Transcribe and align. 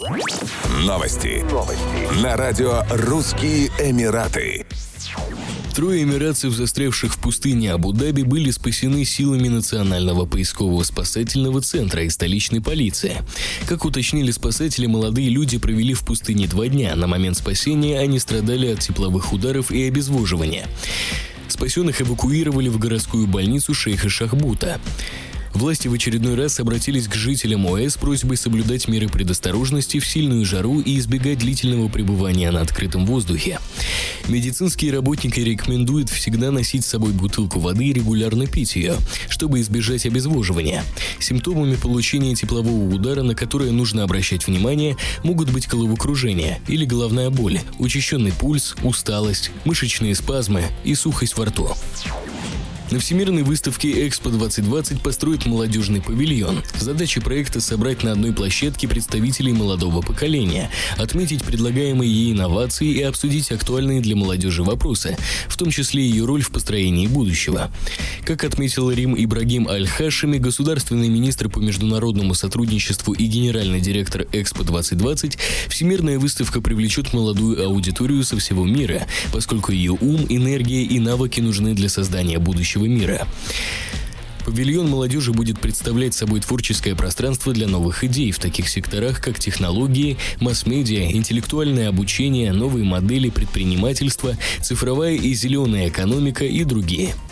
Новости. 0.00 1.44
Новости. 1.50 2.22
На 2.22 2.36
радио 2.36 2.84
«Русские 2.88 3.66
Эмираты». 3.80 4.64
Трое 5.74 6.04
эмиратцев, 6.04 6.52
застрявших 6.52 7.14
в 7.14 7.18
пустыне 7.20 7.72
Абу-Даби, 7.72 8.22
были 8.22 8.52
спасены 8.52 9.04
силами 9.04 9.48
Национального 9.48 10.24
поискового 10.24 10.84
спасательного 10.84 11.62
центра 11.62 12.04
и 12.04 12.10
столичной 12.10 12.60
полиции. 12.60 13.16
Как 13.66 13.84
уточнили 13.84 14.30
спасатели, 14.30 14.86
молодые 14.86 15.30
люди 15.30 15.58
провели 15.58 15.94
в 15.94 16.04
пустыне 16.04 16.46
два 16.46 16.68
дня. 16.68 16.94
На 16.94 17.08
момент 17.08 17.36
спасения 17.36 17.98
они 17.98 18.20
страдали 18.20 18.68
от 18.68 18.78
тепловых 18.78 19.32
ударов 19.32 19.72
и 19.72 19.88
обезвоживания. 19.88 20.68
Спасенных 21.48 22.02
эвакуировали 22.02 22.68
в 22.68 22.78
городскую 22.78 23.26
больницу 23.26 23.74
шейха 23.74 24.08
Шахбута. 24.08 24.80
Власти 25.58 25.88
в 25.88 25.92
очередной 25.92 26.36
раз 26.36 26.60
обратились 26.60 27.08
к 27.08 27.16
жителям 27.16 27.66
ОС 27.66 27.94
с 27.94 27.96
просьбой 27.96 28.36
соблюдать 28.36 28.86
меры 28.86 29.08
предосторожности 29.08 29.98
в 29.98 30.06
сильную 30.06 30.44
жару 30.44 30.78
и 30.78 30.96
избегать 31.00 31.38
длительного 31.38 31.88
пребывания 31.88 32.52
на 32.52 32.60
открытом 32.60 33.04
воздухе. 33.04 33.58
Медицинские 34.28 34.92
работники 34.92 35.40
рекомендуют 35.40 36.10
всегда 36.10 36.52
носить 36.52 36.84
с 36.84 36.88
собой 36.88 37.10
бутылку 37.10 37.58
воды 37.58 37.86
и 37.86 37.92
регулярно 37.92 38.46
пить 38.46 38.76
ее, 38.76 38.94
чтобы 39.28 39.60
избежать 39.60 40.06
обезвоживания. 40.06 40.84
Симптомами 41.18 41.74
получения 41.74 42.36
теплового 42.36 42.94
удара, 42.94 43.24
на 43.24 43.34
которое 43.34 43.72
нужно 43.72 44.04
обращать 44.04 44.46
внимание, 44.46 44.96
могут 45.24 45.50
быть 45.50 45.66
головокружение 45.66 46.60
или 46.68 46.84
головная 46.84 47.30
боль, 47.30 47.58
учащенный 47.80 48.32
пульс, 48.32 48.76
усталость, 48.84 49.50
мышечные 49.64 50.14
спазмы 50.14 50.62
и 50.84 50.94
сухость 50.94 51.36
во 51.36 51.46
рту. 51.46 51.68
На 52.90 52.98
Всемирной 53.00 53.42
выставке 53.42 54.08
Экспо 54.08 54.30
2020 54.30 55.02
построят 55.02 55.44
молодежный 55.44 56.00
павильон. 56.00 56.62
Задача 56.80 57.20
проекта– 57.20 57.60
собрать 57.60 58.02
на 58.02 58.12
одной 58.12 58.32
площадке 58.32 58.88
представителей 58.88 59.52
молодого 59.52 60.00
поколения, 60.00 60.70
отметить 60.96 61.44
предлагаемые 61.44 62.10
ей 62.10 62.32
инновации 62.32 62.86
и 62.86 63.02
обсудить 63.02 63.52
актуальные 63.52 64.00
для 64.00 64.16
молодежи 64.16 64.62
вопросы, 64.62 65.18
в 65.48 65.58
том 65.58 65.70
числе 65.70 66.02
ее 66.02 66.24
роль 66.24 66.40
в 66.40 66.50
построении 66.50 67.06
будущего. 67.06 67.70
Как 68.24 68.42
отметил 68.44 68.90
Рим 68.90 69.14
Ибрагим 69.14 69.68
Аль-Хашими, 69.68 70.38
государственный 70.38 71.10
министр 71.10 71.50
по 71.50 71.58
международному 71.58 72.32
сотрудничеству 72.32 73.12
и 73.12 73.26
генеральный 73.26 73.82
директор 73.82 74.26
Экспо 74.32 74.64
2020, 74.64 75.36
Всемирная 75.68 76.18
выставка 76.18 76.62
привлечет 76.62 77.12
молодую 77.12 77.62
аудиторию 77.66 78.24
со 78.24 78.38
всего 78.38 78.64
мира, 78.64 79.06
поскольку 79.30 79.72
ее 79.72 79.92
ум, 79.92 80.24
энергия 80.30 80.84
и 80.84 80.98
навыки 81.00 81.40
нужны 81.40 81.74
для 81.74 81.90
создания 81.90 82.38
будущего 82.38 82.77
будущего 82.78 82.86
мира. 82.86 83.26
Павильон 84.44 84.88
молодежи 84.88 85.32
будет 85.32 85.60
представлять 85.60 86.14
собой 86.14 86.40
творческое 86.40 86.94
пространство 86.94 87.52
для 87.52 87.66
новых 87.66 88.02
идей 88.02 88.32
в 88.32 88.38
таких 88.38 88.68
секторах, 88.70 89.20
как 89.20 89.38
технологии, 89.38 90.16
масс-медиа, 90.40 91.12
интеллектуальное 91.12 91.90
обучение, 91.90 92.52
новые 92.52 92.84
модели 92.84 93.28
предпринимательства, 93.28 94.36
цифровая 94.62 95.16
и 95.16 95.34
зеленая 95.34 95.88
экономика 95.88 96.46
и 96.46 96.64
другие– 96.64 97.14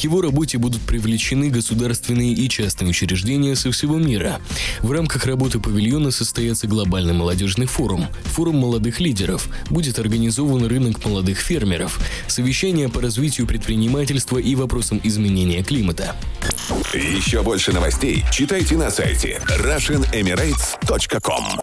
к 0.00 0.04
его 0.04 0.22
работе 0.22 0.56
будут 0.56 0.80
привлечены 0.80 1.50
государственные 1.50 2.32
и 2.32 2.48
частные 2.48 2.88
учреждения 2.88 3.54
со 3.54 3.70
всего 3.70 3.98
мира. 3.98 4.40
В 4.80 4.92
рамках 4.92 5.26
работы 5.26 5.60
павильона 5.60 6.10
состоится 6.10 6.66
глобальный 6.66 7.12
молодежный 7.12 7.66
форум, 7.66 8.06
форум 8.24 8.56
молодых 8.56 8.98
лидеров, 8.98 9.50
будет 9.68 9.98
организован 9.98 10.64
рынок 10.64 11.04
молодых 11.04 11.38
фермеров, 11.38 12.00
совещание 12.28 12.88
по 12.88 13.02
развитию 13.02 13.46
предпринимательства 13.46 14.38
и 14.38 14.54
вопросам 14.54 15.02
изменения 15.04 15.62
климата. 15.62 16.16
Еще 16.94 17.42
больше 17.42 17.74
новостей 17.74 18.24
читайте 18.32 18.78
на 18.78 18.90
сайте 18.90 19.42
RussianEmirates.com 19.58 21.60